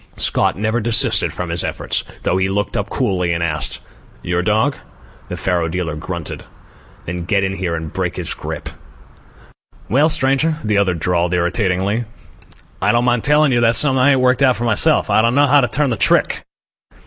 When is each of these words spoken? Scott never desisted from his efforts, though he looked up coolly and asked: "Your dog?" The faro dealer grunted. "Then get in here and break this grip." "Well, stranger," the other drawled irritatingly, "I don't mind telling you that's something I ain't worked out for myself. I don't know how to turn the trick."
Scott 0.17 0.57
never 0.57 0.81
desisted 0.81 1.31
from 1.31 1.51
his 1.51 1.63
efforts, 1.63 2.03
though 2.23 2.37
he 2.37 2.49
looked 2.49 2.75
up 2.75 2.89
coolly 2.89 3.31
and 3.33 3.43
asked: 3.43 3.81
"Your 4.23 4.41
dog?" 4.41 4.77
The 5.29 5.37
faro 5.37 5.67
dealer 5.67 5.95
grunted. 5.95 6.43
"Then 7.05 7.23
get 7.25 7.43
in 7.43 7.53
here 7.55 7.75
and 7.75 7.93
break 7.93 8.15
this 8.15 8.33
grip." 8.33 8.69
"Well, 9.89 10.09
stranger," 10.09 10.55
the 10.63 10.79
other 10.79 10.95
drawled 10.95 11.35
irritatingly, 11.35 12.05
"I 12.81 12.91
don't 12.91 13.05
mind 13.05 13.23
telling 13.23 13.51
you 13.51 13.61
that's 13.61 13.77
something 13.77 13.99
I 13.99 14.13
ain't 14.13 14.21
worked 14.21 14.41
out 14.41 14.55
for 14.55 14.63
myself. 14.65 15.11
I 15.11 15.21
don't 15.21 15.35
know 15.35 15.45
how 15.45 15.61
to 15.61 15.67
turn 15.67 15.91
the 15.91 15.97
trick." 15.97 16.45